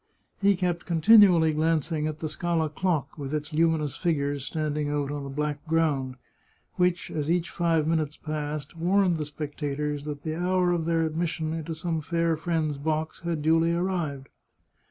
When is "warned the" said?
8.75-9.27